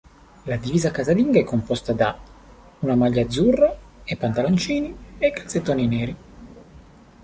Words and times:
La 0.51 0.55
divisa 0.57 0.89
casalinga 0.89 1.37
è 1.39 1.43
composta 1.43 1.93
da 1.93 2.17
una 2.79 2.95
maglia 2.95 3.21
azzurra 3.21 3.77
e 4.03 4.17
pantaloncini 4.17 4.95
e 5.19 5.31
calzettoni 5.31 5.85
neri. 5.87 6.15